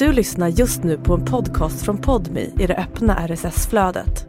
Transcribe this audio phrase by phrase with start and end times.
[0.00, 4.26] Du lyssnar just nu på en podcast från Podmi i det öppna RSS-flödet.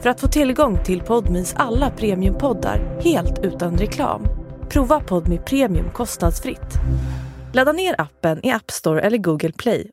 [0.00, 4.22] För att få tillgång till Podmis alla premiumpoddar helt utan reklam,
[4.70, 6.74] prova Podmi Premium kostnadsfritt.
[7.54, 9.90] Ladda ner appen i App Store eller Google Play.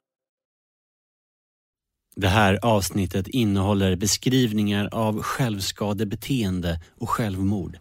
[2.16, 7.78] Det här avsnittet innehåller beskrivningar av självskadebeteende och självmord.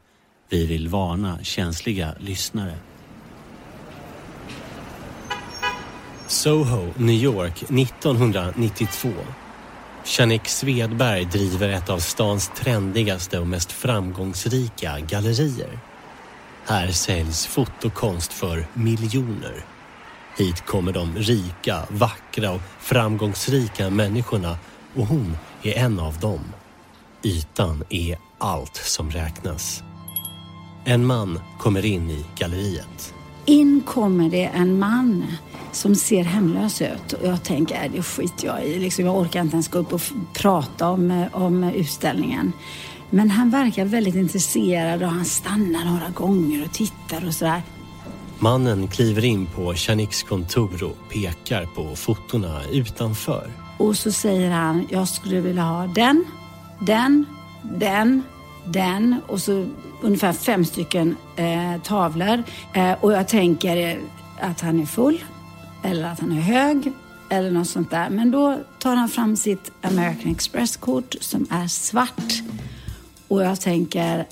[0.49, 2.75] Vi vill varna känsliga lyssnare.
[6.27, 9.13] Soho, New York 1992.
[10.19, 15.79] Janik Svedberg driver ett av stans trendigaste och mest framgångsrika gallerier.
[16.67, 19.65] Här säljs fotokonst för miljoner.
[20.39, 24.59] Hit kommer de rika, vackra och framgångsrika människorna
[24.95, 26.45] och hon är en av dem.
[27.23, 29.83] Ytan är allt som räknas.
[30.85, 33.15] En man kommer in i galleriet.
[33.47, 35.25] In kommer det en man
[35.73, 38.79] som ser hemlös ut och jag tänker, äh, det skiter jag i.
[38.79, 40.01] Liksom, jag orkar inte ens gå upp och
[40.33, 42.53] prata om, om utställningen.
[43.11, 47.63] Men han verkar väldigt intresserad och han stannar några gånger och tittar och sådär.
[48.39, 53.51] Mannen kliver in på Janiks kontor och pekar på fotona utanför.
[53.79, 56.25] Och så säger han, jag skulle vilja ha den,
[56.81, 57.27] den,
[57.63, 58.23] den,
[58.67, 59.67] den och så
[60.03, 62.43] ungefär fem stycken eh, tavlor.
[62.75, 63.99] Eh, och jag tänker
[64.41, 65.25] att han är full
[65.83, 66.93] eller att han är hög
[67.29, 68.11] eller något sånt där.
[68.11, 72.43] Men då tar han fram sitt American Express-kort som är svart.
[73.29, 74.27] Och jag tänker,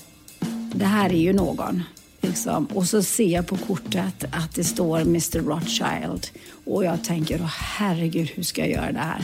[0.73, 1.83] det här är ju någon.
[2.21, 2.65] Liksom.
[2.65, 6.27] Och så ser jag på kortet att det står Mr Rothschild.
[6.65, 9.23] Och jag tänker, oh, herregud, hur ska jag göra det här?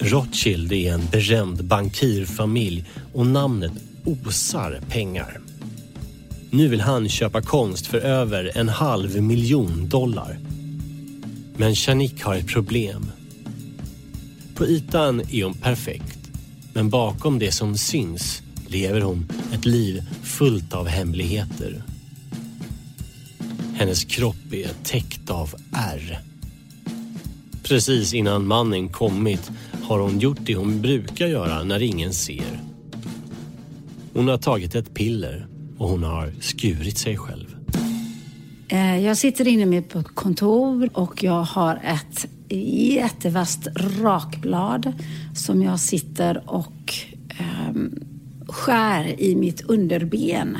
[0.00, 3.72] Rothschild är en berömd bankirfamilj och namnet
[4.04, 5.40] osar pengar.
[6.50, 10.38] Nu vill han köpa konst för över en halv miljon dollar.
[11.56, 13.10] Men Shanik har ett problem.
[14.54, 16.18] På ytan är hon perfekt,
[16.72, 21.82] men bakom det som syns lever hon ett liv fullt av hemligheter.
[23.74, 26.20] Hennes kropp är täckt av ärr.
[27.62, 29.50] Precis innan mannen kommit
[29.88, 32.60] har hon gjort det hon brukar göra när ingen ser.
[34.14, 35.46] Hon har tagit ett piller
[35.78, 37.56] och hon har skurit sig själv.
[38.68, 42.28] Eh, jag sitter inne på ett kontor och jag har ett
[42.96, 44.92] jättevast rakblad
[45.34, 46.94] som jag sitter och
[47.68, 47.94] um,
[48.48, 50.56] skär i mitt underben.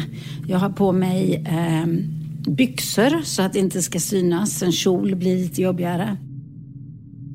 [0.46, 1.46] Jag har på mig
[1.84, 2.18] um,
[2.54, 4.62] byxor så att det inte ska synas.
[4.62, 6.16] En kjol blir lite jobbigare.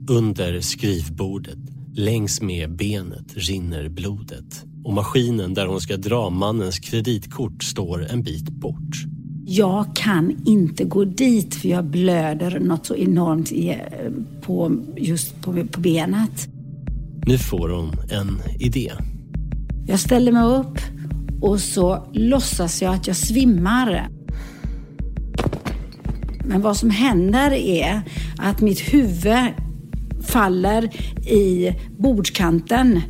[0.09, 1.57] Under skrivbordet,
[1.95, 8.23] längs med benet, rinner blodet och maskinen där hon ska dra mannens kreditkort står en
[8.23, 9.03] bit bort.
[9.45, 13.51] Jag kan inte gå dit för jag blöder något så enormt
[14.41, 16.47] på, just på, på benet.
[17.25, 18.91] Nu får hon en idé.
[19.87, 20.77] Jag ställer mig upp
[21.41, 24.09] och så låtsas jag att jag svimmar.
[26.45, 28.01] Men vad som händer är
[28.37, 29.53] att mitt huvud
[30.27, 30.89] faller
[31.27, 33.01] i bordskanten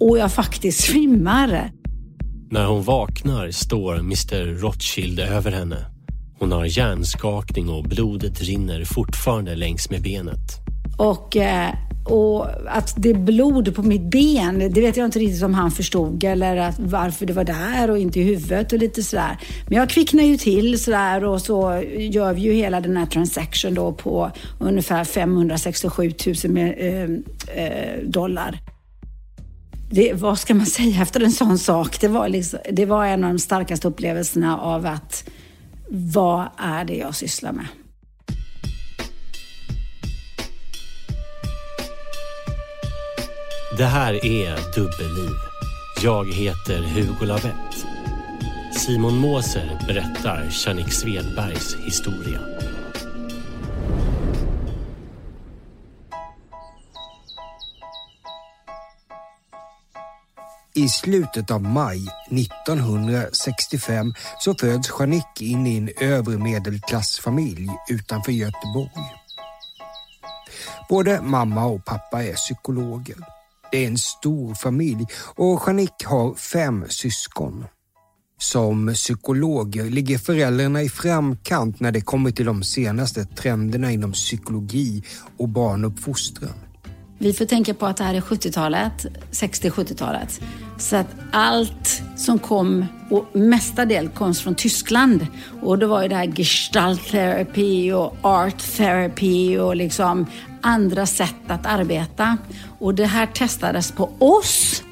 [0.00, 1.70] och jag faktiskt svimmar.
[2.50, 5.86] När hon vaknar står Mr Rothschild över henne.
[6.38, 10.58] Hon har hjärnskakning och blodet rinner fortfarande längs med benet.
[10.98, 11.74] Och, eh,
[12.10, 15.70] och att det är blod på mitt ben, det vet jag inte riktigt om han
[15.70, 19.38] förstod eller att varför det var där och inte i huvudet och lite sådär.
[19.68, 23.74] Men jag kvicknar ju till sådär och så gör vi ju hela den här transaction
[23.74, 26.12] då på ungefär 567
[26.44, 28.60] 000 eh, eh, dollar
[29.90, 32.00] det, vad ska man säga efter en sån sak?
[32.00, 35.28] Det var, liksom, det var en av de starkaste upplevelserna av att
[35.90, 37.66] vad är det jag sysslar med?
[43.80, 45.36] Det här är Dubbelliv.
[46.02, 47.86] Jag heter Hugo Lavett.
[48.74, 52.40] Simon Moser berättar Jannik Svedbergs historia.
[60.74, 69.14] I slutet av maj 1965 så föds Janik in i en övre medelklassfamilj utanför Göteborg.
[70.88, 73.39] Både mamma och pappa är psykologer.
[73.72, 75.06] Det är en stor familj
[75.36, 77.64] och Jeanique har fem syskon.
[78.38, 85.02] Som psykologer ligger föräldrarna i framkant när det kommer till de senaste trenderna inom psykologi
[85.36, 86.69] och barnuppfostran.
[87.22, 90.40] Vi får tänka på att det här är 70-talet, 60-70-talet.
[90.78, 95.26] Så att allt som kom, och mestadel kom från Tyskland.
[95.62, 100.26] Och det var ju det här gestalt therapy och art therapy och liksom
[100.60, 102.36] andra sätt att arbeta.
[102.78, 104.82] Och det här testades på oss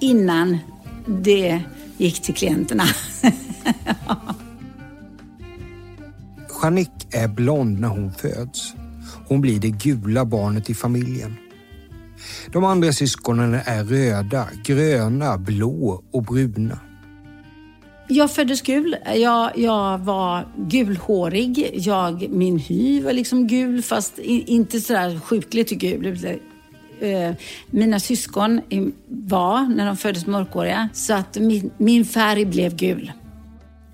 [0.00, 0.58] innan
[1.06, 1.60] det
[1.96, 2.84] gick till klienterna.
[6.62, 8.74] Jeanique är blond när hon föds.
[9.28, 11.36] Hon blir det gula barnet i familjen.
[12.56, 16.78] De andra syskonen är röda, gröna, blå och bruna.
[18.08, 18.96] Jag föddes gul.
[19.16, 21.70] Jag, jag var gulhårig.
[21.74, 26.38] Jag, min hy var liksom gul, fast inte sådär sjukligt gul.
[27.00, 27.34] Eh,
[27.70, 28.60] mina syskon
[29.08, 30.88] var, när de föddes, mörkhåriga.
[30.92, 33.12] Så att min, min färg blev gul.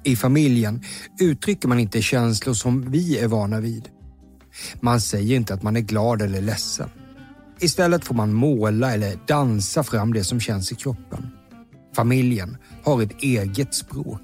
[0.05, 0.83] I familjen
[1.21, 3.89] uttrycker man inte känslor som vi är vana vid.
[4.81, 6.89] Man säger inte att man är glad eller ledsen.
[7.63, 11.29] Istället får man måla eller dansa fram det som känns i kroppen.
[11.97, 14.23] Familjen har ett eget språk.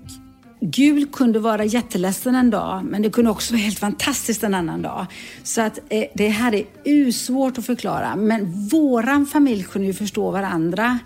[0.61, 4.82] Gul kunde vara jätteledsen en dag, men det kunde också vara helt fantastiskt en annan
[4.82, 5.06] dag.
[5.43, 10.31] Så att eh, det här är usvårt att förklara, men våran familj kunde ju förstå
[10.31, 10.99] varandra.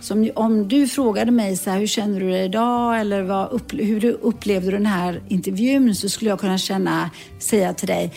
[0.00, 4.00] Så om du frågade mig så här, hur känner du dig idag eller vad, hur
[4.00, 8.12] du upplevde den här intervjun så skulle jag kunna känna, säga till dig,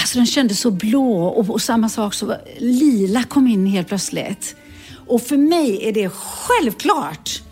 [0.00, 4.56] alltså den kändes så blå och, och samma sak så lila kom in helt plötsligt.
[5.06, 7.42] Och för mig är det självklart.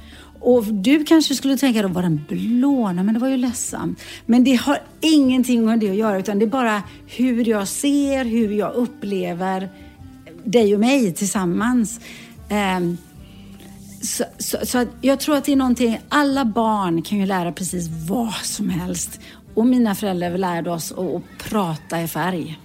[0.41, 2.93] Och du kanske skulle tänka, då var den blå?
[2.93, 4.01] Nej, men det var ju ledsamt.
[4.27, 8.25] Men det har ingenting med det att göra, utan det är bara hur jag ser,
[8.25, 9.69] hur jag upplever
[10.45, 12.01] dig och mig tillsammans.
[12.79, 12.99] Um,
[14.03, 17.89] så, så, så jag tror att det är någonting, alla barn kan ju lära precis
[18.09, 19.21] vad som helst.
[19.55, 22.61] Och mina föräldrar lärde oss att, prata i färg.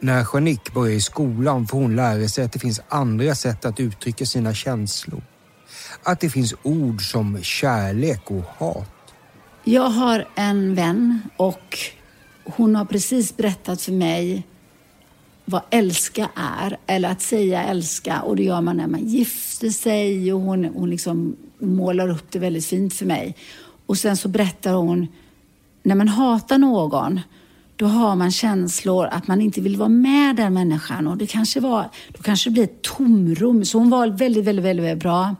[0.00, 3.80] När Janik börjar i skolan får hon lära sig att det finns andra sätt att
[3.80, 5.22] uttrycka sina känslor.
[6.02, 9.14] Att det finns ord som kärlek och hat.
[9.64, 11.78] Jag har en vän och
[12.44, 14.46] hon har precis berättat för mig
[15.44, 18.22] vad älska är, eller att säga älska.
[18.22, 22.38] Och det gör man när man gifter sig och hon, hon liksom målar upp det
[22.38, 23.36] väldigt fint för mig.
[23.86, 25.08] Och sen så berättar hon,
[25.82, 27.20] när man hatar någon,
[27.76, 31.60] då har man känslor att man inte vill vara med den människan och det kanske
[31.60, 33.64] var, då kanske det blir ett tomrum.
[33.64, 35.36] Så hon var väldigt, väldigt, väldigt, väldigt bra.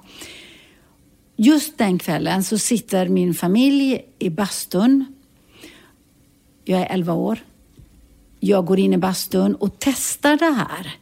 [1.36, 5.04] Just den kvällen så sitter min familj i bastun.
[6.64, 7.40] Jag är 11 år
[8.40, 10.94] jag går in i bastun och testar det här.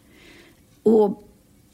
[0.82, 1.27] Och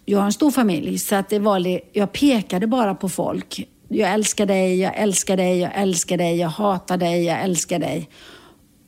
[0.04, 3.68] jag har en stor familj så att det var, jag pekade bara på folk.
[3.88, 8.08] Jag älskar dig, jag älskar dig, jag älskar dig, jag hatar dig, jag älskar dig.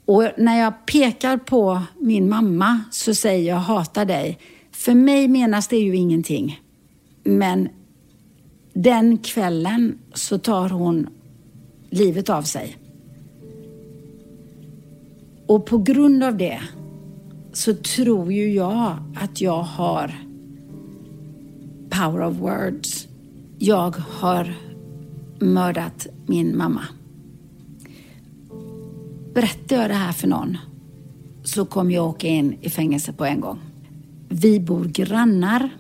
[0.05, 4.39] Och när jag pekar på min mamma så säger jag hatar dig.
[4.73, 6.61] För mig menas det ju ingenting.
[7.25, 7.69] Men
[8.73, 11.09] den kvällen så tar hon
[11.91, 12.77] livet av sig.
[15.47, 16.61] Och på grund av det
[17.53, 20.26] så tror ju jag att jag har
[21.97, 23.09] power of words.
[23.59, 24.55] Jag har
[25.41, 26.83] mördat min mamma.
[29.35, 30.59] Berättar jag det här för någon
[31.45, 33.59] så kommer jag åka in i fängelse på en gång.
[34.29, 35.71] Vi bor grannar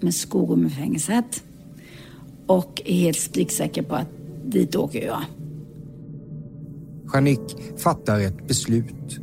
[0.00, 1.42] med Skogome-fängelset
[2.46, 4.08] och är helt spiksäker på att
[4.44, 5.22] dit åker jag.
[7.12, 9.18] Janik fattar ett beslut.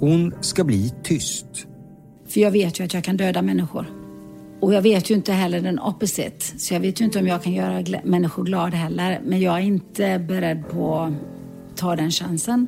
[0.00, 1.66] Hon ska bli tyst.
[2.26, 4.05] För jag vet ju att jag kan döda människor.
[4.60, 6.58] Och jag vet ju inte heller den opposite.
[6.58, 9.20] Så jag vet ju inte om jag kan göra gl människor glada heller.
[9.24, 11.12] Men jag är inte beredd på att
[11.76, 12.66] ta den chansen.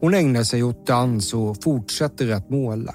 [0.00, 2.94] Hon ägnar sig åt dans och fortsätter att måla.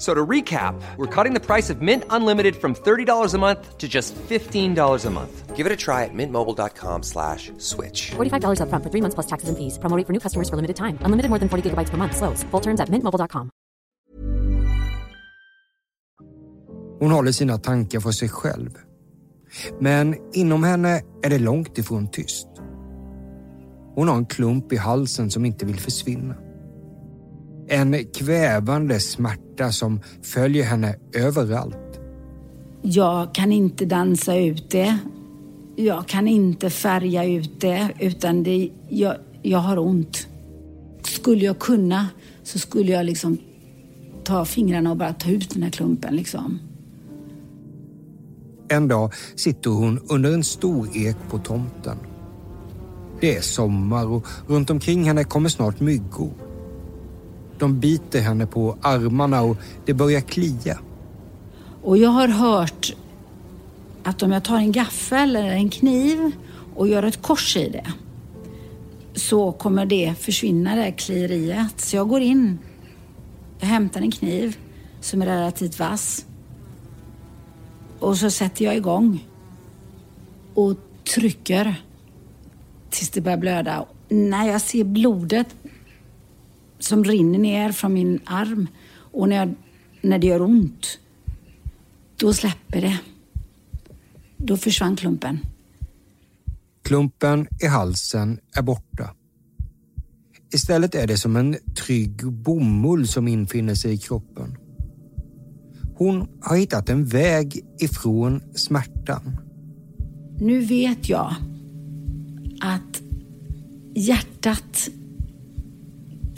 [0.00, 3.86] So to recap, we're cutting the price of Mint Unlimited from $30 a month to
[3.86, 5.54] just $15 a month.
[5.54, 8.12] Give it a try at mintmobile.com slash switch.
[8.12, 9.78] $45 up front for three months plus taxes and fees.
[9.78, 10.96] Promoting for new customers for limited time.
[11.02, 12.16] Unlimited more than 40 gigabytes per month.
[12.16, 12.44] Slows.
[12.44, 13.50] Full terms at mintmobile.com.
[17.00, 18.70] Hon håller sina tankar för sig själv.
[19.80, 22.48] Men inom henne är det långt ifrån tyst.
[23.94, 26.49] Hon har en klump i halsen som inte vill försvinna.
[27.72, 32.00] En kvävande smärta som följer henne överallt.
[32.82, 34.98] Jag kan inte dansa ut det.
[35.76, 40.26] jag kan inte färga ut det utan det, jag, jag har ont.
[41.02, 42.08] Skulle jag kunna
[42.42, 43.38] så skulle jag liksom
[44.24, 46.58] ta fingrarna och bara ta ut den här klumpen liksom.
[48.68, 51.96] En dag sitter hon under en stor ek på tomten.
[53.20, 56.32] Det är sommar och runt omkring henne kommer snart myggor.
[57.60, 60.78] De biter henne på armarna och det börjar klia.
[61.82, 62.94] Och jag har hört
[64.02, 66.32] att om jag tar en gaffel eller en kniv
[66.74, 67.92] och gör ett kors i det
[69.14, 71.80] så kommer det försvinna, det här klieriet.
[71.80, 72.58] Så jag går in,
[73.58, 74.56] jag hämtar en kniv
[75.00, 76.26] som är relativt vass
[77.98, 79.26] och så sätter jag igång
[80.54, 80.76] och
[81.14, 81.82] trycker
[82.90, 83.86] tills det börjar blöda.
[84.08, 85.46] När jag ser blodet
[86.80, 89.54] som rinner ner från min arm och när, jag,
[90.00, 90.98] när det gör ont,
[92.16, 92.98] då släpper det.
[94.36, 95.38] Då försvann klumpen.
[96.82, 99.14] Klumpen i halsen är borta.
[100.52, 101.56] Istället är det som en
[101.86, 104.56] trygg bomull som infinner sig i kroppen.
[105.96, 109.36] Hon har hittat en väg ifrån smärtan.
[110.38, 111.34] Nu vet jag
[112.60, 113.02] att
[113.94, 114.88] hjärtat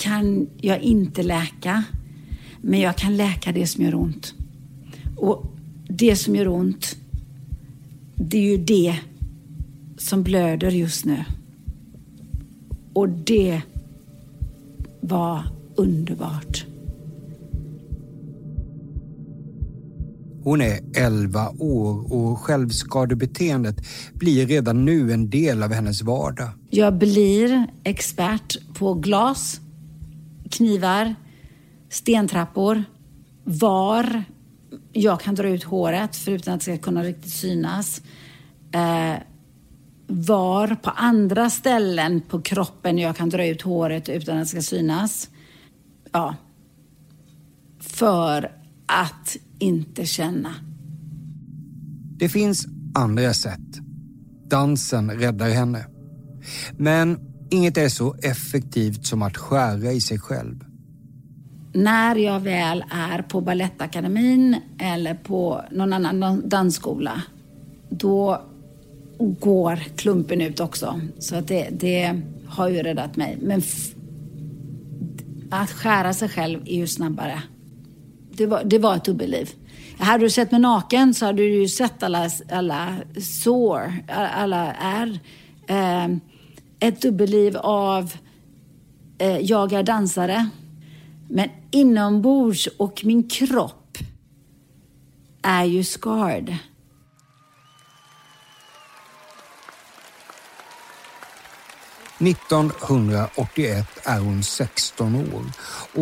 [0.03, 1.85] kan jag inte läka,
[2.61, 4.35] men jag kan läka det som gör ont.
[5.17, 5.45] Och
[5.89, 6.97] det som gör ont,
[8.15, 8.99] det är ju det
[9.99, 11.25] som blöder just nu.
[12.93, 13.63] Och det
[15.01, 15.45] var
[15.77, 16.67] underbart.
[20.45, 23.77] Hon är 11 år och självskadebeteendet
[24.15, 26.49] blir redan nu en del av hennes vardag.
[26.71, 29.61] Jag blir expert på glas,
[30.53, 31.15] knivar,
[31.89, 32.85] stentrappor,
[33.45, 34.25] var
[34.93, 38.03] jag kan dra ut håret förutom att det ska kunna riktigt synas.
[38.73, 39.23] Eh,
[40.07, 44.63] var på andra ställen på kroppen jag kan dra ut håret utan att det ska
[44.63, 45.31] synas.
[46.13, 46.37] Ja.
[47.81, 48.53] För
[48.87, 50.55] att inte känna.
[52.19, 53.61] Det finns andra sätt.
[54.49, 55.87] Dansen räddar henne.
[56.77, 60.65] Men inget är så effektivt som att skära i sig själv.
[61.73, 67.23] När jag väl är på Balettakademin eller på någon annan dansskola,
[67.89, 68.43] då
[69.19, 71.01] går klumpen ut också.
[71.19, 73.39] Så att det, det har ju räddat mig.
[73.43, 73.63] Men
[75.51, 77.43] att skära sig själv är ju snabbare.
[78.37, 79.51] Det var, det var ett dubbelliv.
[79.99, 85.21] Hade du sett mig naken så hade du ju sett alla, alla sår, alla ärr.
[85.67, 86.17] Eh,
[86.83, 88.13] ett dubbelliv av
[89.19, 90.49] eh, jag är dansare.
[91.29, 93.99] Men inombords och min kropp
[95.43, 96.57] är ju scarred.
[102.19, 105.45] –1981 är hon 16 år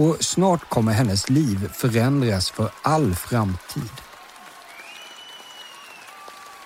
[0.01, 3.91] och snart kommer hennes liv förändras för all framtid.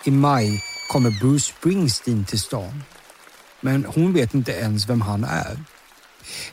[0.04, 2.82] I maj kommer Bruce Springsteen till stan.
[3.64, 5.58] Men hon vet inte ens vem han är.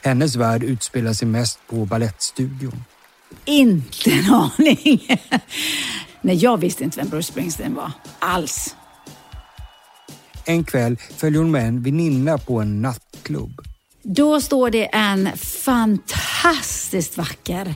[0.02, 2.84] Hennes värld utspelar sig mest på Balettstudion.
[3.46, 5.08] Inte en aning.
[6.22, 7.92] Nej, jag visste inte vem Bruce Springsteen var.
[8.20, 8.76] Alls.
[10.46, 13.62] En kväll följer hon med en väninna på en nattklubb.
[14.04, 17.76] Då står det en fantastiskt vacker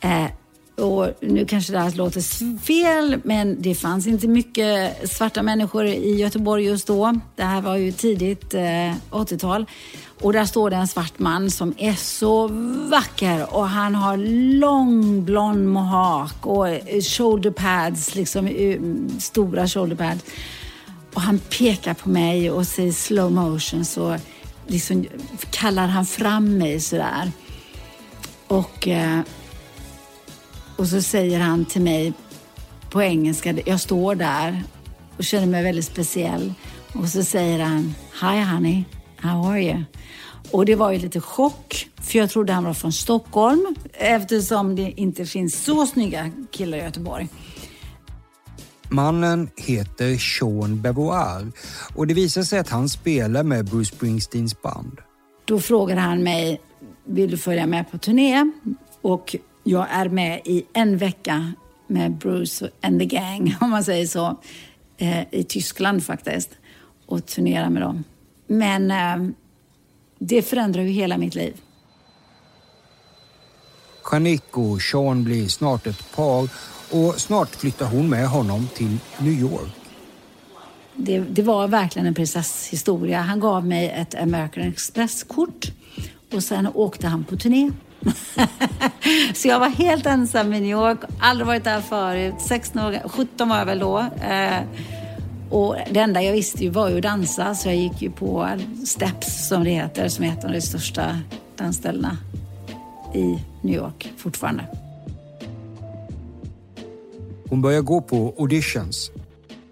[0.00, 0.26] eh,
[0.76, 2.20] och nu kanske det här låter
[2.58, 7.20] fel, men det fanns inte mycket svarta människor i Göteborg just då.
[7.36, 9.66] Det här var ju tidigt eh, 80-tal.
[10.20, 12.46] Och där står det en svart man som är så
[12.90, 14.16] vacker och han har
[14.58, 18.80] lång blond mohawk och eh, shoulder pads, liksom eh,
[19.18, 20.24] stora shoulder pads.
[21.14, 24.16] Och han pekar på mig och säger slow motion så
[24.66, 25.06] liksom
[25.50, 27.32] kallar han fram mig sådär.
[28.46, 29.20] Och, eh,
[30.76, 32.12] och så säger han till mig
[32.90, 34.62] på engelska, jag står där
[35.16, 36.54] och känner mig väldigt speciell.
[36.92, 38.84] Och så säger han, Hi honey,
[39.16, 39.84] how are you?
[40.50, 45.00] Och det var ju lite chock, för jag trodde han var från Stockholm eftersom det
[45.00, 47.28] inte finns så snygga killar i Göteborg.
[48.88, 51.52] Mannen heter Sean Bevoir
[51.94, 54.98] och det visar sig att han spelar med Bruce Springsteens band.
[55.44, 56.60] Då frågar han mig,
[57.04, 58.50] vill du följa med på turné?
[59.02, 61.52] Och jag är med i en vecka
[61.86, 64.36] med Bruce and the Gang, om man säger så,
[64.98, 66.50] eh, i Tyskland faktiskt
[67.06, 68.04] och turnera med dem.
[68.46, 69.30] Men eh,
[70.18, 71.60] det förändrar ju hela mitt liv.
[74.12, 76.48] Janik och Sean blir snart ett par
[76.90, 79.74] och snart flyttar hon med honom till New York.
[80.94, 83.20] det, det var verkligen en prinsesshistoria.
[83.20, 85.72] Han gav mig ett American Express-kort
[86.32, 87.70] och sen åkte han på turné.
[89.34, 92.34] så jag var helt ensam i New York, aldrig varit där förut.
[92.38, 93.98] 16 år, 17 var jag väl då.
[93.98, 94.60] Eh,
[95.50, 98.48] och det enda jag visste ju var ju att dansa, så jag gick ju på
[98.86, 101.18] Steps som det heter, som är ett av de största
[101.56, 102.16] dansställena
[103.14, 104.64] i New York fortfarande.
[107.48, 109.10] Hon börjar gå på auditions.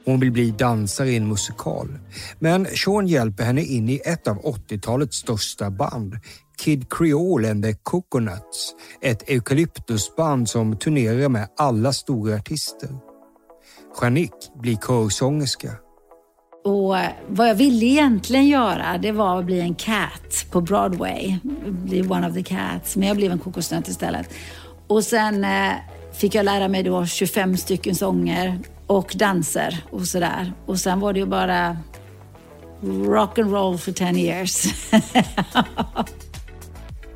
[0.04, 1.88] Hon vill bli dansare i en musikal.
[2.38, 6.18] Men Sean hjälper henne in i ett av 80-talets största band,
[6.56, 12.88] Kid Creole and the Coconuts, ett eukalyptusband som turnerar med alla stora artister.
[14.00, 14.32] Jeannick
[14.62, 15.70] blir körsångerska.
[16.64, 21.36] Och eh, vad jag ville egentligen göra, det var att bli en cat på Broadway.
[21.68, 22.96] Bli one of the cats.
[22.96, 24.30] Men jag blev en kokosnöt istället.
[24.86, 25.72] Och sen eh,
[26.12, 30.52] fick jag lära mig då 25 stycken sånger och danser och sådär.
[30.66, 31.76] Och sen var det ju bara
[33.06, 34.66] rock and roll for 10 years.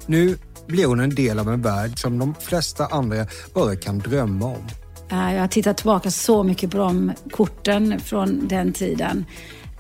[0.08, 4.46] nu blir hon en del av en värld som de flesta andra bara kan drömma
[4.46, 4.66] om.
[5.10, 9.24] Jag har tittat tillbaka så mycket på de korten från den tiden.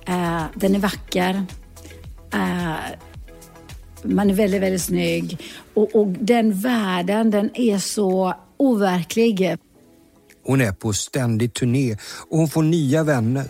[0.06, 1.46] Eh, den är vacker.
[2.32, 2.74] Eh,
[4.02, 5.40] man är väldigt, väldigt snygg.
[5.74, 9.56] Och, och den världen, den är så overklig.
[10.44, 11.96] Hon är på ständig turné
[12.28, 13.46] och hon får nya vänner.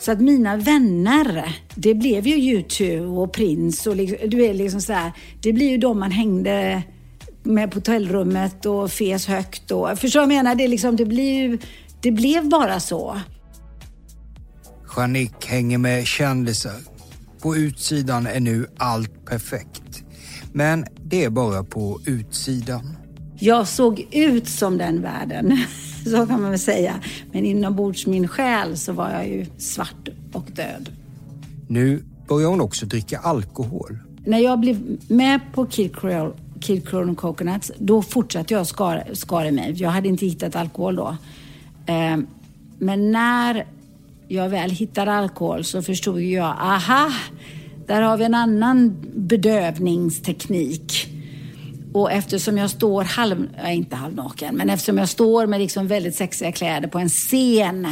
[0.00, 4.80] Så att mina vänner, det blev ju YouTube och Prince och liksom, du är liksom
[4.80, 5.12] så här,
[5.42, 6.82] det blir ju de man hängde
[7.42, 9.70] med på hotellrummet och fes högt.
[9.70, 10.54] Och, förstår jag menar?
[10.54, 11.58] Det, liksom, det, blir
[12.00, 13.20] det blev bara så.
[14.96, 16.76] Janik hänger med kändisar.
[17.42, 20.02] På utsidan är nu allt perfekt.
[20.52, 22.96] Men det är bara på utsidan.
[23.38, 25.58] Jag såg ut som den världen,
[26.10, 26.94] så kan man väl säga.
[27.32, 30.90] Men inombords min själ så var jag ju svart och död.
[31.68, 33.98] Nu börjar hon också dricka alkohol.
[34.24, 39.50] När jag blev med på Kid Creole Kid Crown Coconuts, då fortsatte jag skara, skara
[39.50, 39.72] mig.
[39.76, 41.16] Jag hade inte hittat alkohol då.
[41.86, 42.16] Eh,
[42.78, 43.66] men när
[44.28, 47.12] jag väl hittade alkohol så förstod jag, aha,
[47.86, 51.08] där har vi en annan bedövningsteknik.
[51.92, 56.52] Och eftersom jag står halv, inte halvnaken, men eftersom jag står med liksom väldigt sexiga
[56.52, 57.86] kläder på en scen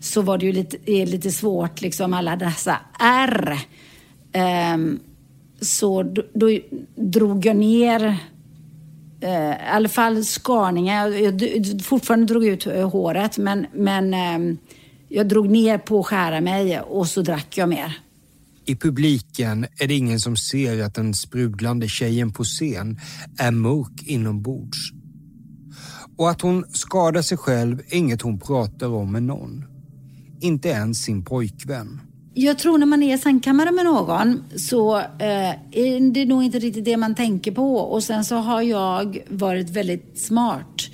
[0.00, 3.58] så var det ju lite, eh, lite svårt, liksom alla dessa R.
[4.74, 5.00] Um,
[5.60, 6.58] så då, då
[6.94, 8.00] drog jag ner
[9.24, 11.08] uh, i alla fall skarningar.
[11.08, 14.58] Jag, jag, fortfarande drog ut eh, håret men, men um,
[15.08, 17.98] jag drog ner på att skära mig och så drack jag mer.
[18.64, 23.00] I publiken är det ingen som ser att den sprudlande tjejen på scen
[23.38, 24.78] är mörk inombords.
[26.16, 29.64] Och att hon skadar sig själv är inget hon pratar om med någon.
[30.40, 32.00] Inte ens sin pojkvän.
[32.34, 36.58] Jag tror när man är i sängkammaren med någon så eh, är det nog inte
[36.58, 37.76] riktigt det man tänker på.
[37.76, 40.90] Och sen så har jag varit väldigt smart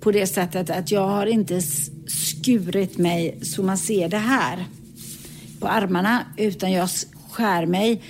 [0.00, 1.60] på det sättet att jag har inte
[2.06, 4.66] skurit mig så man ser det här
[5.60, 6.88] på armarna utan jag
[7.30, 8.02] skär mig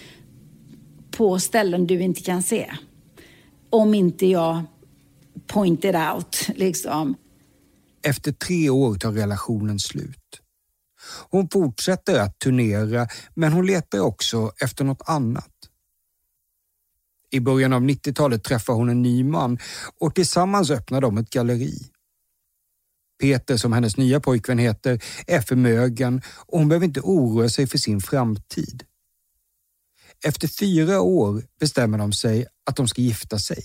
[1.11, 2.73] på ställen du inte kan se.
[3.71, 4.63] Om inte jag
[5.47, 7.15] pointed out liksom.
[8.03, 10.41] Efter tre år tar relationen slut.
[11.31, 15.51] Hon fortsätter att turnera, men hon letar också efter något annat.
[17.31, 19.59] I början av 90-talet träffar hon en ny man
[20.01, 21.91] och tillsammans öppnar de ett galleri.
[23.21, 27.79] Peter, som hennes nya pojkvän heter, är förmögen och hon behöver inte oroa sig för
[27.79, 28.83] sin framtid.
[30.25, 33.65] Efter fyra år bestämmer de sig att de ska gifta sig.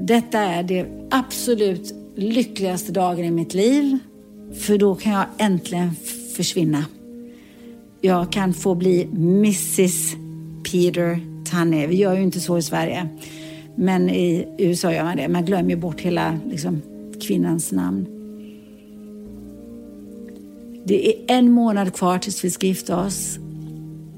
[0.00, 3.98] Detta är det absolut lyckligaste dagen i mitt liv.
[4.60, 5.96] För då kan jag äntligen
[6.36, 6.84] försvinna.
[8.00, 10.14] Jag kan få bli Mrs
[10.70, 11.86] Peter Tanne.
[11.86, 13.08] Vi gör ju inte så i Sverige.
[13.80, 15.28] Men i USA gör man det.
[15.28, 16.82] Man glömmer bort hela liksom,
[17.20, 18.06] kvinnans namn.
[20.84, 23.38] Det är en månad kvar tills vi ska gifta oss.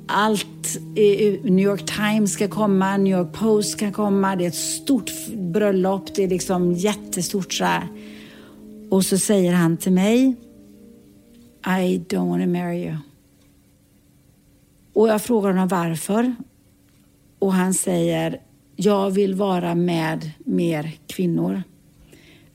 [0.06, 0.78] Allt
[1.44, 4.36] New York Times ska komma, New York Post ska komma.
[4.36, 6.14] Det är ett stort bröllop.
[6.14, 7.86] Det är liksom jättestort så här.
[8.90, 10.34] Och så säger han till mig
[11.66, 12.96] I don't want to marry you.
[14.92, 16.34] Och jag frågar honom varför.
[17.38, 18.40] Och han säger
[18.76, 21.62] jag vill vara med mer kvinnor.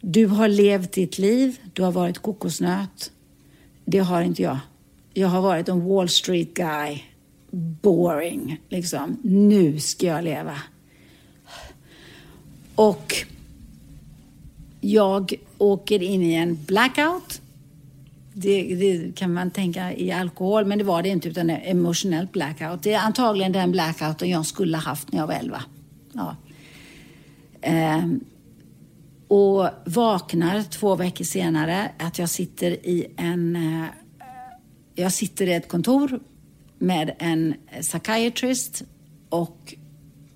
[0.01, 3.11] Du har levt ditt liv, du har varit kokosnöt.
[3.85, 4.57] Det har inte jag.
[5.13, 7.03] Jag har varit en Wall Street guy.
[7.81, 9.17] Boring, liksom.
[9.23, 10.57] Nu ska jag leva.
[12.75, 13.15] Och
[14.81, 17.41] jag åker in i en blackout.
[18.33, 22.83] Det, det, kan man tänka i alkohol, men det var det inte utan emotionellt blackout.
[22.83, 25.63] Det är antagligen den blackouten jag skulle ha haft när jag var 11.
[26.17, 26.35] Ja.
[27.61, 28.19] Ehm,
[29.27, 33.55] och vaknar två veckor senare att jag sitter i en...
[33.55, 33.85] Eh,
[34.95, 36.19] jag sitter i ett kontor
[36.79, 38.83] med en psychiatrist
[39.29, 39.73] och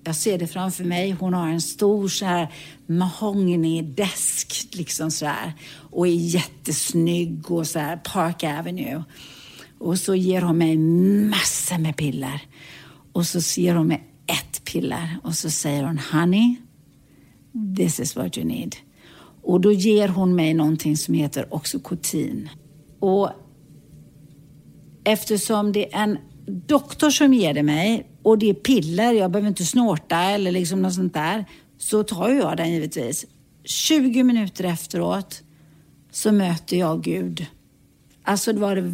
[0.04, 1.10] jag ser det framför mig.
[1.10, 2.52] Hon har en stor så här
[2.86, 5.52] mahogny-desk liksom så här
[5.90, 9.04] och är jättesnygg och så här Park Avenue.
[9.78, 12.40] Och så ger hon mig massor med piller.
[13.12, 14.11] Och så ger hon mig
[14.74, 16.56] ett och så säger hon Honey,
[17.76, 18.76] this is what you need.
[19.42, 22.48] Och då ger hon mig någonting som heter oxycotin.
[22.98, 23.30] Och
[25.04, 29.48] eftersom det är en doktor som ger det mig och det är piller, jag behöver
[29.48, 31.44] inte snorta eller liksom något sånt där,
[31.78, 33.26] så tar jag den givetvis.
[33.64, 35.42] 20 minuter efteråt
[36.10, 37.46] så möter jag Gud.
[38.22, 38.90] Alltså det var det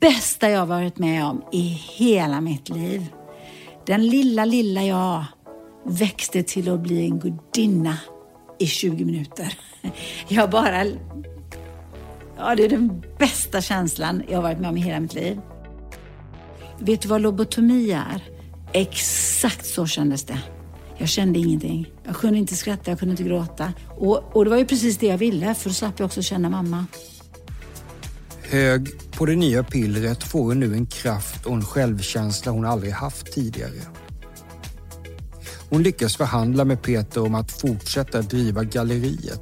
[0.00, 1.60] bästa jag varit med om i
[1.98, 3.06] hela mitt liv.
[3.86, 5.24] Den lilla, lilla jag
[5.84, 7.98] växte till att bli en gudinna
[8.58, 9.58] i 20 minuter.
[10.28, 10.84] Jag bara...
[12.36, 15.40] Ja, det är den bästa känslan jag har varit med om i hela mitt liv.
[16.78, 18.22] Vet du vad lobotomi är?
[18.72, 20.38] Exakt så kändes det.
[20.98, 21.90] Jag kände ingenting.
[22.04, 23.72] Jag kunde inte skratta, jag kunde inte gråta.
[23.98, 26.50] Och, och det var ju precis det jag ville, för då slapp jag också känna
[26.50, 26.86] mamma.
[28.52, 32.92] Hög på det nya pillret får hon nu en kraft och en självkänsla hon aldrig
[32.92, 33.80] haft tidigare.
[35.70, 39.40] Hon lyckas förhandla med Peter om att fortsätta driva galleriet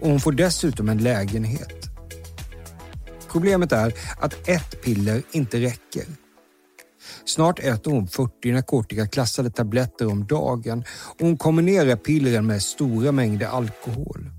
[0.00, 1.84] och hon får dessutom en lägenhet.
[3.28, 6.04] Problemet är att ett piller inte räcker.
[7.24, 10.84] Snart äter hon 40 narkotikaklassade tabletter om dagen
[11.18, 14.30] och hon kombinerar pillren med stora mängder alkohol.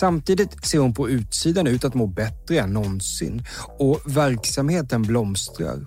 [0.00, 3.44] Samtidigt ser hon på utsidan ut att må bättre än någonsin
[3.78, 5.86] och verksamheten blomstrar.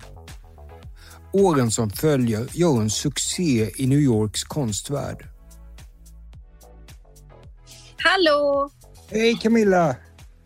[1.32, 5.28] Åren som följer gör hon succé i New Yorks konstvärld.
[7.96, 8.70] Hallå!
[9.10, 9.96] Hej Camilla!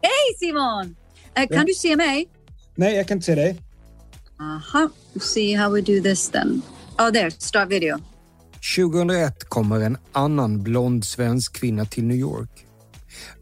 [0.03, 0.97] Hej Simon!
[1.39, 2.29] Uh, kan du se mig?
[2.75, 3.61] Nej, jag kan inte se dig.
[4.41, 4.89] Aha,
[5.21, 6.63] see how we do this then.
[6.99, 7.99] Oh there, start video.
[8.77, 12.68] 2001 kommer en annan blond svensk kvinna till New York.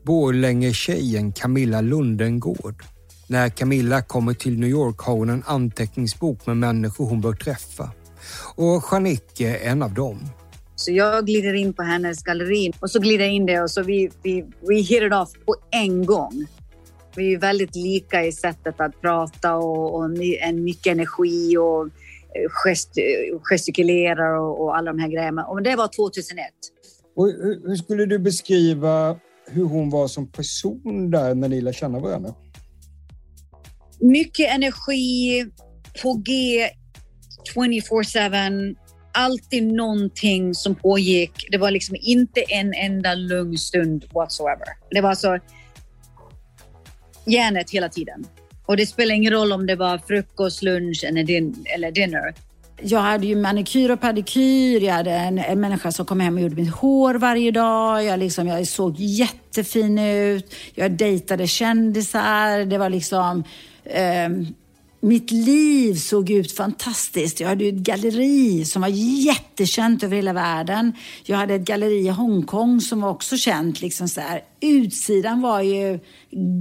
[0.07, 2.83] Borlänge-tjejen Camilla Lundengård.
[3.29, 7.91] När Camilla kommer till New York har hon en anteckningsbok med människor hon bör träffa.
[8.55, 10.19] Och Jannicke är en av dem.
[10.77, 13.83] Så jag glider in på hennes galleri och så glider jag in där och så
[13.83, 16.47] vi, vi, we hit it off på en gång.
[17.17, 20.05] Vi är väldigt lika i sättet att prata och, och
[20.41, 22.91] en mycket energi och eh, gest,
[23.43, 25.45] gestikulerar och, och alla de här grejerna.
[25.45, 26.47] Och det var 2001.
[27.17, 31.77] Och hur, hur skulle du beskriva hur hon var som person där när ni lärde
[31.77, 32.35] känna varandra?
[34.01, 35.47] Mycket energi,
[36.03, 36.69] på G
[37.55, 38.77] 24-7.
[39.13, 41.47] Alltid någonting som pågick.
[41.51, 44.67] Det var liksom inte en enda lugn stund whatsoever.
[44.91, 45.39] Det var alltså
[47.27, 48.27] järnet hela tiden.
[48.67, 52.35] Och det spelar ingen roll om det var frukost, lunch eller, din eller dinner.
[52.81, 54.81] Jag hade ju manikyr och pedikyr.
[54.81, 58.05] Jag hade en, en människa som kom hem och gjorde mitt hår varje dag.
[58.05, 60.55] Jag, liksom, jag såg jättefin ut.
[60.75, 62.65] Jag dejtade kändisar.
[62.65, 63.45] Det var liksom...
[63.85, 64.29] Eh,
[65.07, 67.41] mitt liv såg ut fantastiskt.
[67.41, 70.93] Jag hade ett galleri som var jättekänt över hela världen.
[71.25, 73.81] Jag hade ett galleri i Hongkong som var också känt.
[73.81, 74.41] Liksom så här.
[74.61, 76.01] Utsidan var ju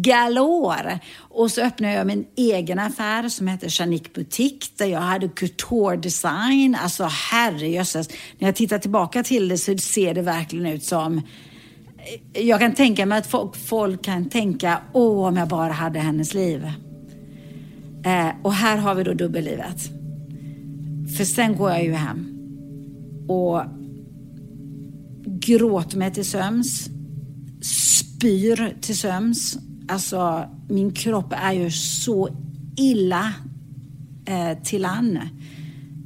[0.04, 1.00] galore.
[1.18, 5.98] Och så öppnade jag min egen affär som hette Chanique Boutique där jag hade couture
[5.98, 6.78] design.
[6.82, 8.10] Alltså herrejösses.
[8.38, 11.22] När jag tittar tillbaka till det så ser det verkligen ut som
[12.34, 16.34] jag kan tänka mig att folk, folk kan tänka, åh om jag bara hade hennes
[16.34, 16.72] liv.
[18.06, 19.90] Eh, och här har vi då dubbellivet.
[21.18, 22.32] För sen går jag ju hem
[23.28, 23.62] och
[25.26, 26.90] gråter mig till söms,
[27.62, 29.58] spyr till söms.
[29.88, 32.30] Alltså, min kropp är ju så
[32.78, 33.34] illa
[34.26, 35.20] eh, till an.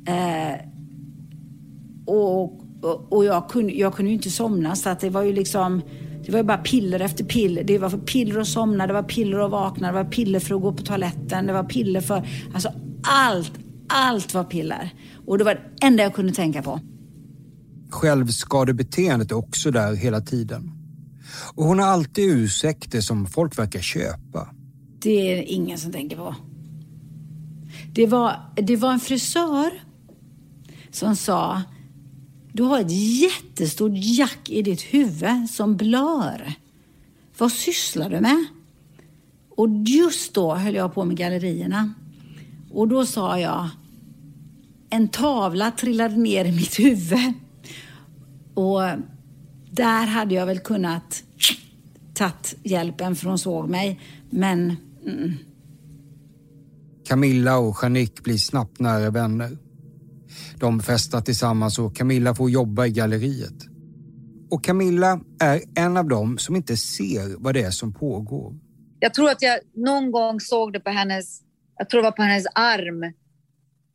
[0.07, 0.59] Eh,
[2.05, 2.43] och,
[2.81, 5.81] och, och jag, kunde, jag kunde ju inte somna så att det var ju liksom
[6.29, 7.63] det var bara piller efter piller.
[7.63, 10.55] Det var för piller att somna, det var piller att vakna, det var piller för
[10.55, 12.27] att gå på toaletten, det var piller för...
[12.53, 13.51] Alltså allt,
[13.87, 14.93] allt var piller.
[15.25, 16.79] Och det var det enda jag kunde tänka på.
[17.89, 20.71] Självskadebeteendet är också där hela tiden.
[21.53, 24.49] Och hon har alltid ursäkter som folk verkar köpa.
[25.01, 26.35] Det är ingen som tänker på.
[27.93, 29.69] Det var, det var en frisör
[30.91, 31.61] som sa
[32.53, 36.53] du har ett jättestort jack i ditt huvud som blör.
[37.38, 38.45] Vad sysslar du med?
[39.49, 41.93] Och just då höll jag på med gallerierna.
[42.71, 43.69] Och då sa jag,
[44.89, 47.33] en tavla trillade ner i mitt huvud.
[48.53, 48.81] Och
[49.71, 51.23] där hade jag väl kunnat
[52.13, 53.99] tagit hjälpen för hon såg mig.
[54.29, 54.75] Men...
[55.05, 55.33] Mm.
[57.05, 59.57] Camilla och Jeanique blir snabbt nära vänner.
[60.60, 63.65] De festar tillsammans och Camilla får jobba i galleriet.
[64.52, 68.54] Och Camilla är en av dem som inte ser vad det är som pågår.
[68.99, 71.41] Jag tror att jag någon gång såg det på hennes,
[71.78, 73.13] jag tror det var på hennes arm.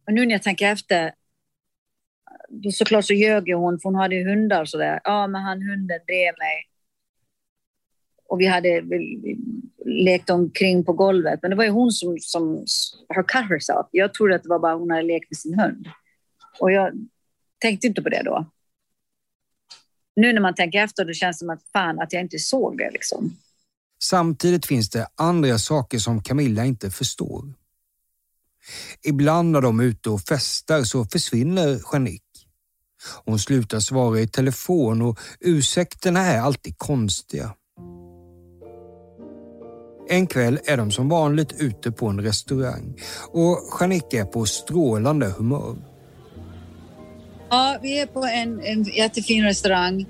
[0.07, 1.13] Och nu när jag tänker efter,
[2.73, 5.01] såklart så ljög hon för hon hade ju hundar sådär.
[5.05, 6.69] Ja, men han hunden drev mig.
[8.29, 9.37] Och vi hade vi
[9.85, 11.39] lekt omkring på golvet.
[11.43, 12.65] Men det var ju hon som, som
[13.09, 13.87] her cut herself.
[13.91, 15.87] Jag trodde att det var bara hon hade lekt med sin hund.
[16.59, 16.93] Och jag
[17.59, 18.47] tänkte inte på det då.
[20.17, 22.79] Nu när man tänker efter, då känns det som att fan att jag inte såg
[22.79, 23.37] det liksom.
[24.03, 27.55] Samtidigt finns det andra saker som Camilla inte förstår.
[29.03, 32.21] Ibland när de är ute och festar så försvinner Jeanique.
[33.25, 37.55] Hon slutar svara i telefon och ursäkterna är alltid konstiga.
[40.09, 45.27] En kväll är de som vanligt ute på en restaurang och Jeanique är på strålande
[45.27, 45.94] humör.
[47.55, 50.07] Ja, vi är på en, en jättefin restaurang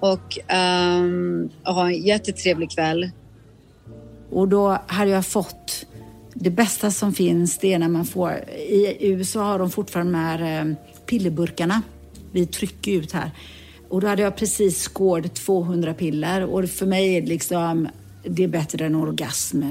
[0.00, 3.10] och um, har en jättetrevlig kväll.
[4.30, 5.86] Och då hade jag fått
[6.34, 8.30] det bästa som finns, det är när man får...
[8.58, 10.74] I USA har de fortfarande de här eh,
[11.06, 11.82] pillerburkarna.
[12.32, 13.30] Vi trycker ut här.
[13.88, 17.88] Och då hade jag precis skåd 200 piller och för mig är det liksom,
[18.24, 19.62] det är bättre än orgasm.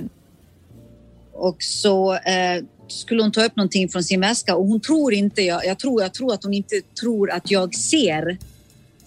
[1.34, 5.42] Och så eh, skulle hon ta upp någonting från sin väska och hon tror inte,
[5.42, 8.38] jag, jag, tror, jag tror att hon inte tror att jag ser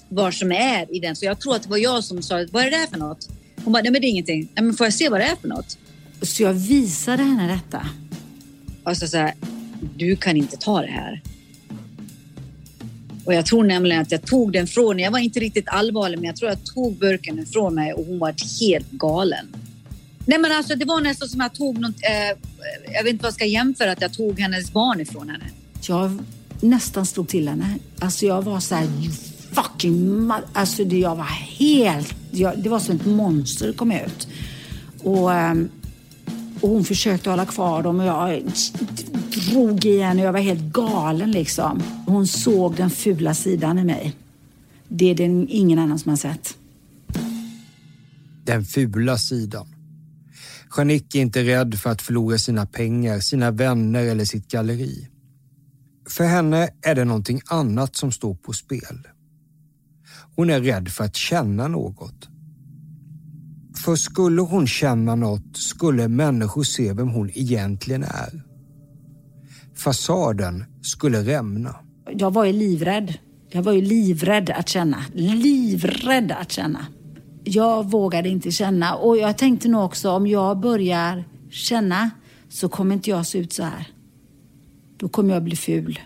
[0.08, 1.16] vad som är i den.
[1.16, 3.28] Så jag tror att det var jag som sa, vad är det där för något?
[3.64, 4.48] Hon bara, nej men det är ingenting.
[4.54, 5.78] Nej men får jag se vad det är för något?
[6.22, 7.86] Så jag visade henne detta.
[8.84, 9.30] Och så sa
[9.96, 11.22] du kan inte ta det här.
[13.24, 16.24] Och jag tror nämligen att jag tog den från Jag var inte riktigt allvarlig, men
[16.24, 19.46] jag tror jag tog burken ifrån mig och hon var helt galen.
[20.26, 22.38] Nej men alltså det var nästan som att jag tog något, eh,
[22.94, 25.44] jag vet inte vad jag ska jämföra, att jag tog hennes barn ifrån henne.
[25.88, 26.18] Jag
[26.60, 27.78] nästan slog till henne.
[27.98, 29.12] Alltså jag var så här, you
[29.52, 31.24] fucking Alltså det, jag var
[31.58, 34.28] helt, jag, det var som ett monster kom ut.
[34.98, 35.68] Och, ehm,
[36.60, 38.42] och hon försökte hålla kvar dem och jag
[39.50, 41.82] drog igen och jag var helt galen liksom.
[42.06, 44.16] Hon såg den fula sidan i mig.
[44.88, 46.56] Det är det ingen annan som har sett.
[48.44, 49.71] Den fula sidan.
[50.76, 55.08] Jeanique är inte rädd för att förlora sina pengar, sina vänner eller sitt galleri.
[56.08, 59.08] För henne är det någonting annat som står på spel.
[60.36, 62.28] Hon är rädd för att känna något.
[63.84, 68.42] För skulle hon känna något skulle människor se vem hon egentligen är.
[69.74, 71.76] Fasaden skulle rämna.
[72.10, 73.18] Jag var ju livrädd.
[73.50, 75.04] Jag var ju livrädd att känna.
[75.14, 76.86] Livrädd att känna
[77.44, 78.94] jag vågade inte känna.
[78.94, 82.10] Och jag tänkte nog också om jag börjar känna
[82.48, 83.86] så kommer inte jag se ut så här.
[84.96, 86.00] Då kommer jag bli ful.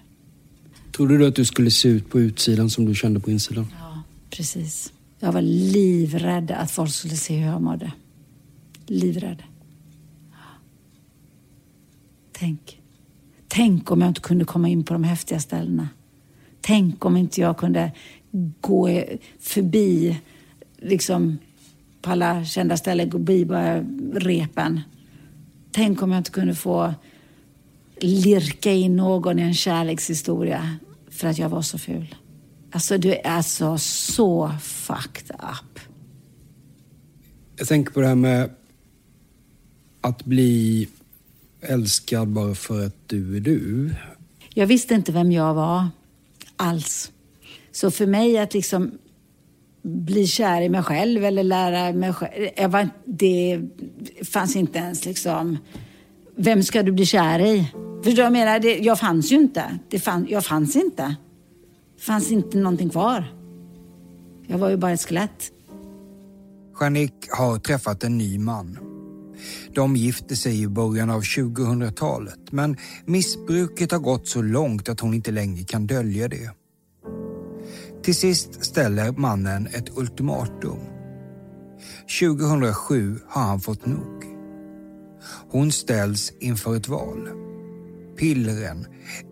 [0.96, 3.66] Trodde du att du skulle se ut på utsidan som du kände på insidan?
[3.79, 4.92] Ja, precis.
[5.18, 7.92] Jag var livrädd att folk skulle se hur jag mådde.
[8.87, 9.42] Livrädd.
[12.33, 12.81] Tänk.
[13.49, 15.88] Tänk om jag inte kunde komma in på de häftiga ställena.
[16.61, 17.92] Tänk om inte jag kunde
[18.61, 19.05] gå
[19.40, 20.18] förbi
[20.87, 21.38] liksom
[22.03, 23.81] på alla kända ställen gå förbi bara
[24.12, 24.81] repen.
[25.72, 26.94] Tänk om jag inte kunde få
[28.01, 30.77] lirka in någon i en kärlekshistoria
[31.11, 32.14] för att jag var så ful.
[32.70, 35.81] Alltså, du är alltså så fucked up.
[37.57, 38.51] Jag tänker på det här med
[40.01, 40.88] att bli
[41.61, 43.94] älskad bara för att du är du.
[44.55, 45.88] Jag visste inte vem jag var
[46.57, 47.12] alls.
[47.72, 48.99] Så för mig att liksom
[49.87, 52.70] bli kär i mig själv eller lära mig själv.
[52.70, 53.61] Var, det
[54.33, 55.59] fanns inte ens liksom,
[56.37, 57.72] vem ska du bli kär i?
[58.05, 58.59] Förstår du jag menar?
[58.59, 59.79] Det, jag fanns ju inte.
[59.88, 61.16] Det fann, jag fanns inte.
[61.96, 63.25] Det fanns inte någonting kvar.
[64.46, 65.53] Jag var ju bara ett skelett.
[66.81, 68.79] Janik har träffat en ny man.
[69.75, 75.14] De gifte sig i början av 2000-talet men missbruket har gått så långt att hon
[75.14, 76.51] inte längre kan dölja det.
[78.07, 80.79] Till sist ställer mannen ett ultimatum.
[82.21, 84.25] 2007 har han fått nog.
[85.51, 87.29] Hon ställs inför ett val.
[88.19, 88.87] Pillren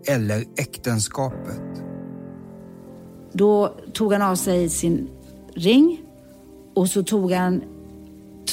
[0.07, 1.61] eller äktenskapet.
[3.33, 5.09] Då tog han av sig sin
[5.53, 6.01] ring
[6.73, 7.63] och så tog han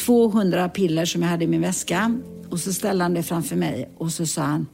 [0.07, 2.21] 200 piller som jag hade i min väska.
[2.51, 4.67] Och så ställde han det framför mig och så sa han,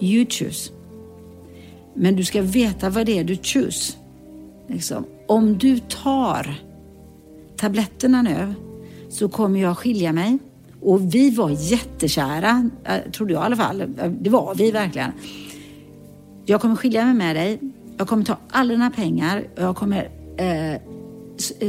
[0.00, 0.72] you choose.
[1.94, 3.97] Men du ska veta vad det är du choose.
[4.68, 5.04] Liksom.
[5.26, 6.54] Om du tar
[7.56, 8.54] tabletterna nu
[9.08, 10.38] så kommer jag skilja mig.
[10.80, 13.80] Och vi var jättekära, eh, trodde jag i alla fall.
[13.80, 15.12] Eh, det var vi verkligen.
[16.46, 17.60] Jag kommer skilja mig med dig.
[17.96, 19.46] Jag kommer ta alla dina pengar.
[19.54, 20.78] Jag kommer eh, eh,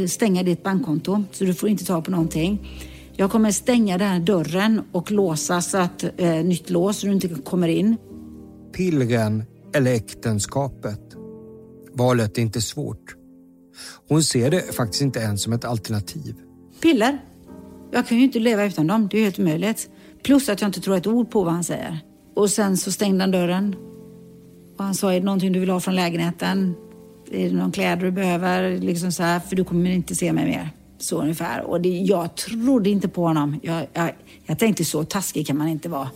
[0.08, 2.70] stänga ditt bankkonto så du får inte ta på någonting.
[3.16, 7.14] Jag kommer stänga den här dörren och låsa så att eh, nytt lås så du
[7.14, 7.98] inte kommer in.
[8.72, 11.19] Pilgren eller äktenskapet.
[12.00, 13.16] Valet är inte svårt.
[14.08, 16.36] Hon ser det faktiskt inte ens som ett alternativ.
[16.82, 17.18] Piller?
[17.92, 19.08] Jag kan ju inte leva utan dem.
[19.12, 19.90] Det är helt omöjligt.
[20.24, 22.00] Plus att jag inte tror ett ord på vad han säger.
[22.36, 23.76] Och sen så stängde han dörren.
[24.78, 26.76] Och han sa, är det någonting du vill ha från lägenheten?
[27.32, 28.78] Är det någon kläder du behöver?
[28.78, 30.70] Liksom så här, för du kommer inte se mig mer.
[30.98, 31.62] Så ungefär.
[31.62, 33.60] Och det, jag trodde inte på honom.
[33.64, 34.12] Jag, jag,
[34.46, 36.10] jag tänkte så taskig kan man inte vara.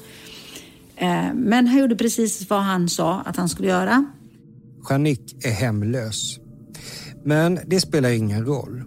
[0.95, 4.05] Eh, men han gjorde precis vad han sa att han skulle göra.
[4.89, 6.39] Janik är hemlös.
[7.23, 8.83] Men det spelar ingen roll.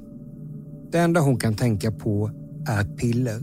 [0.93, 2.31] Det enda hon kan tänka på
[2.69, 3.43] är piller.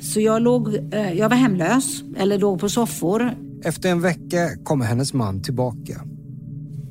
[0.00, 3.34] Så jag, låg, eh, jag var hemlös, eller låg på soffor.
[3.64, 6.02] Efter en vecka kommer hennes man tillbaka.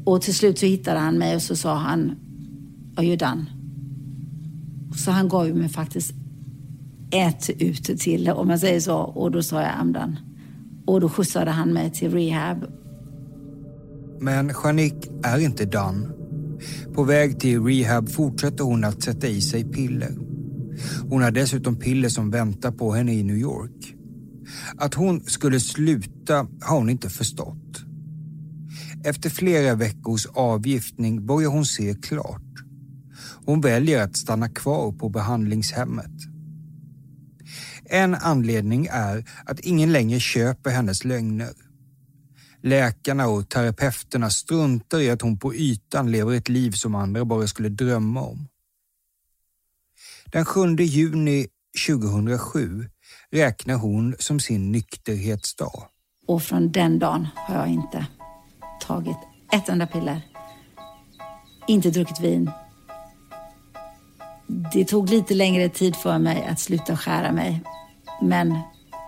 [0.06, 2.16] Och till slut så hittade han mig och så sa han,
[2.96, 3.46] are you done?
[4.96, 6.14] Så han gav mig faktiskt
[7.12, 8.98] ett ut till, om jag säger så.
[8.98, 10.18] Och då sa jag, I'm done.
[10.86, 12.66] Och då skjutsade han mig till rehab.
[14.20, 16.10] Men Janik är inte done.
[16.94, 20.16] På väg till rehab fortsätter hon att sätta i sig piller.
[21.10, 23.96] Hon har dessutom piller som väntar på henne i New York.
[24.78, 27.86] Att hon skulle sluta har hon inte förstått.
[29.04, 32.42] Efter flera veckors avgiftning börjar hon se klart.
[33.46, 36.12] Hon väljer att stanna kvar på behandlingshemmet.
[37.86, 41.54] En anledning är att ingen längre köper hennes lögner.
[42.66, 47.48] Läkarna och terapeuterna struntar i att hon på ytan lever ett liv som andra bara
[47.48, 48.48] skulle drömma om.
[50.26, 51.48] Den 7 juni
[51.88, 52.90] 2007
[53.32, 55.88] räknar hon som sin nykterhetsdag.
[56.28, 58.06] Och från den dagen har jag inte
[58.82, 59.18] tagit
[59.52, 60.22] ett enda piller.
[61.68, 62.52] Inte druckit vin.
[64.74, 67.64] Det tog lite längre tid för mig att sluta skära mig.
[68.22, 68.60] Men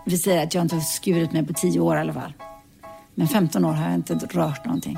[0.06, 2.34] vi säger att jag inte har skurit mig på tio år i alla fall.
[3.18, 4.98] Men 15 år har jag inte rört någonting.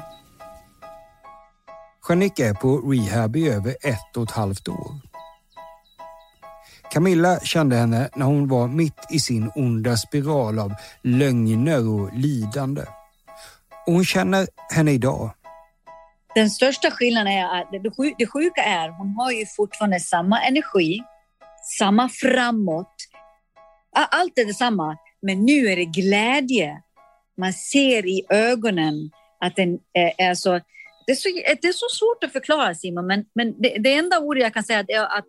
[2.10, 4.92] Janik är på rehab i över ett och ett halvt år.
[6.92, 12.82] Camilla kände henne när hon var mitt i sin onda spiral av lögner och lidande.
[13.86, 15.32] Och hon känner henne idag.
[16.36, 17.68] Den största skillnaden är att
[18.18, 21.04] det sjuka är hon har ju fortfarande samma energi,
[21.78, 22.96] samma framåt.
[24.12, 26.82] Allt är detsamma, men nu är det glädje.
[27.40, 29.80] Man ser i ögonen att den
[30.18, 30.60] är så...
[31.06, 31.30] Det är så,
[31.62, 34.64] det är så svårt att förklara Simon, men, men det, det enda ordet jag kan
[34.64, 35.26] säga är att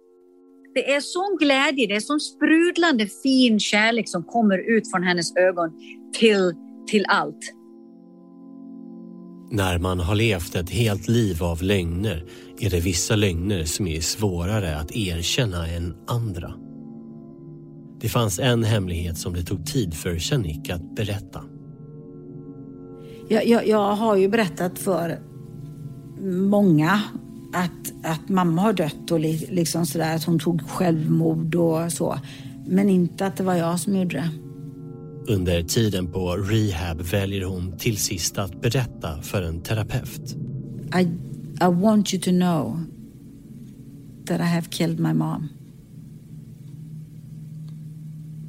[0.74, 5.36] det är sån glädje, det är sån sprudlande fin kärlek som kommer ut från hennes
[5.36, 5.70] ögon
[6.18, 6.54] till,
[6.90, 7.52] till allt.
[9.50, 12.24] När man har levt ett helt liv av lögner
[12.60, 16.54] är det vissa lögner som är svårare att erkänna än andra.
[18.00, 21.44] Det fanns en hemlighet som det tog tid för Shanik att berätta.
[23.30, 25.18] Jag, jag, jag har ju berättat för
[26.48, 27.00] många
[27.52, 32.18] att, att mamma har dött och li, liksom sådär att hon tog självmord och så.
[32.66, 34.30] Men inte att det var jag som gjorde det.
[35.32, 40.36] Under tiden på rehab väljer hon till sist att berätta för en terapeut.
[41.00, 41.02] I,
[41.60, 42.80] I want you to know
[44.26, 45.48] that I have killed my mom.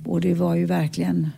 [0.05, 1.29] Och det var ju verkligen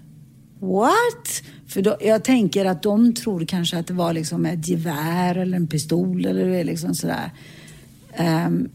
[0.63, 1.43] What?
[1.67, 5.57] För då, jag tänker att de tror kanske att det var liksom ett gevär eller
[5.57, 7.31] en pistol eller liksom sådär.
[8.19, 8.69] Um,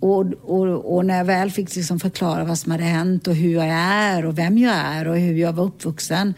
[0.00, 3.54] och, och, och, när jag väl fick liksom förklara vad som hade hänt och hur
[3.54, 6.34] jag är och vem jag är och hur jag var uppvuxen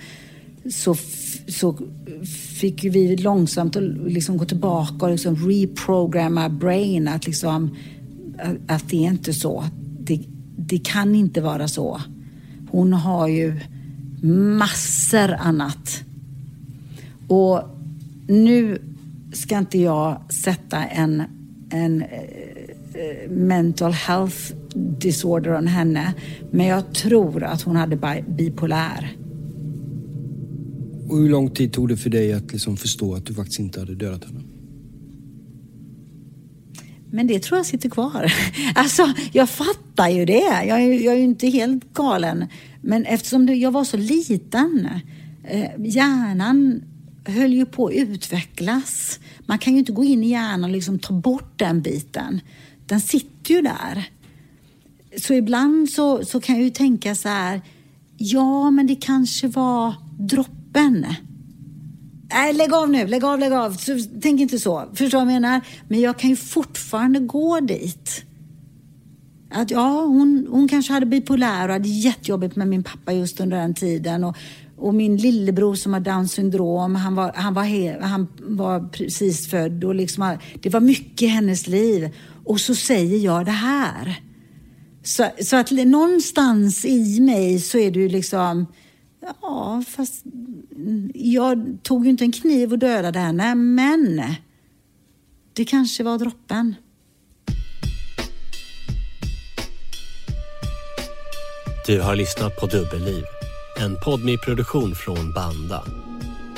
[0.70, 0.96] så,
[1.48, 1.78] så
[2.60, 3.76] fick vi långsamt
[4.06, 7.76] liksom gå tillbaka och liksom reprogramma brain att, liksom,
[8.66, 9.64] att det är inte så.
[10.00, 10.20] Det,
[10.56, 12.00] det kan inte vara så.
[12.70, 13.60] Hon har ju
[14.30, 16.04] massor annat.
[17.28, 17.62] Och
[18.26, 18.78] nu
[19.32, 21.22] ska inte jag sätta en,
[21.70, 26.14] en uh, mental health disorder on henne,
[26.50, 29.16] men jag tror att hon hade bipolär.
[31.08, 33.80] Och hur lång tid tog det för dig att liksom förstå att du faktiskt inte
[33.80, 34.40] hade dödat henne?
[37.10, 38.32] Men det tror jag sitter kvar.
[38.74, 40.64] Alltså, jag fattar ju det.
[40.66, 42.46] Jag är, jag är ju inte helt galen.
[42.82, 44.88] Men eftersom jag var så liten,
[45.44, 46.82] eh, hjärnan
[47.24, 49.20] höll ju på att utvecklas.
[49.46, 52.40] Man kan ju inte gå in i hjärnan och liksom ta bort den biten.
[52.86, 54.08] Den sitter ju där.
[55.18, 57.60] Så ibland så, så kan jag ju tänka så här,
[58.16, 61.06] ja men det kanske var droppen.
[62.32, 63.76] Nej, lägg av nu, lägg av, lägg av.
[64.22, 64.88] Tänk inte så.
[64.94, 65.60] Förstår du vad jag menar?
[65.88, 68.24] Men jag kan ju fortfarande gå dit.
[69.52, 73.56] Att ja, hon, hon kanske hade bipolär och hade jättejobbigt med min pappa just under
[73.56, 74.24] den tiden.
[74.24, 74.36] Och,
[74.76, 79.50] och min lillebror som har Downs syndrom, han var, han var, he, han var precis
[79.50, 82.10] född och liksom, det var mycket i hennes liv.
[82.44, 84.20] Och så säger jag det här.
[85.02, 88.66] Så, så att någonstans i mig så är det ju liksom,
[89.42, 90.24] ja fast
[91.14, 94.22] jag tog ju inte en kniv och dödade henne, men
[95.52, 96.74] det kanske var droppen.
[101.86, 103.24] Du har lyssnat på Dubbelliv,
[103.76, 105.82] en podmi-produktion från Banda.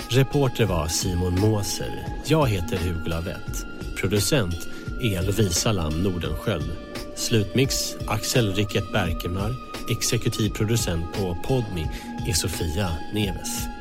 [0.08, 2.06] Reporter var Simon Måser.
[2.26, 3.66] Jag heter Hugo Lavett.
[3.96, 4.68] Producent
[5.00, 6.72] är Lovisa Lam Nordenskjöld.
[7.16, 9.54] Slutmix Axel Rickert Berkemar.
[9.90, 11.90] Exekutiv producent på Podmi
[12.28, 13.73] är Sofia Neves.